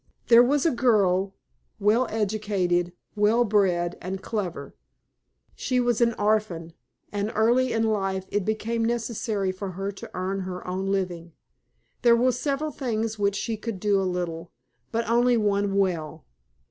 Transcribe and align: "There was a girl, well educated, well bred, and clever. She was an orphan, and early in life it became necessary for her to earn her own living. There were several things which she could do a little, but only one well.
"There 0.29 0.41
was 0.41 0.65
a 0.65 0.71
girl, 0.71 1.35
well 1.79 2.07
educated, 2.09 2.91
well 3.15 3.43
bred, 3.43 3.99
and 4.01 4.19
clever. 4.19 4.73
She 5.53 5.79
was 5.79 6.01
an 6.01 6.15
orphan, 6.15 6.73
and 7.11 7.31
early 7.35 7.71
in 7.71 7.83
life 7.83 8.25
it 8.31 8.43
became 8.43 8.83
necessary 8.83 9.51
for 9.51 9.73
her 9.73 9.91
to 9.91 10.09
earn 10.15 10.39
her 10.39 10.67
own 10.67 10.87
living. 10.87 11.33
There 12.01 12.15
were 12.15 12.31
several 12.31 12.71
things 12.71 13.19
which 13.19 13.35
she 13.35 13.57
could 13.57 13.79
do 13.79 14.01
a 14.01 14.01
little, 14.01 14.51
but 14.91 15.07
only 15.07 15.37
one 15.37 15.75
well. 15.75 16.25